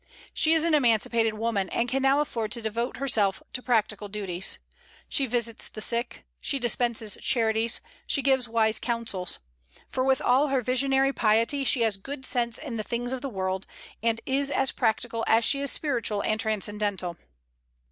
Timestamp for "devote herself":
2.63-3.43